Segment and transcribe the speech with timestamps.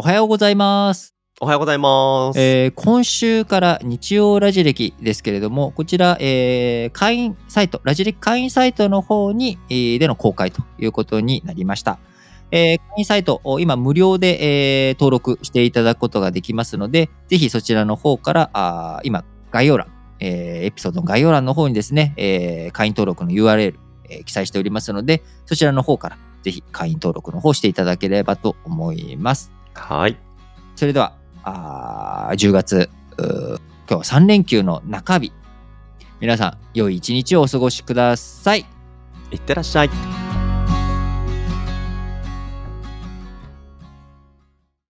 [0.00, 1.14] おはようございます。
[1.42, 2.40] おはようございます。
[2.40, 11.98] えー今週から日曜ラジ歴ですけれども、こちら、えー会員サイト、ラジ歴会員サイトの方に、えーでの公開ということになりました。
[12.50, 19.88] えー会員サイト、お今無料で、えー登録していただくことができますので、ぜひそちらの方から、あー今、概要欄、
[20.18, 23.74] えーエピソードの概要欄の方にですね、えー会員登録の URL、
[24.08, 29.52] えー記載しておりますので、そちらの方からぜひ会員登録の方していただければと思います。
[29.74, 30.16] はい。
[30.76, 35.32] それでは、あー10月、今日は3連休の中日。
[36.20, 38.66] 皆さん、良い一日をお過ごしください。
[39.30, 40.29] いってらっしゃい。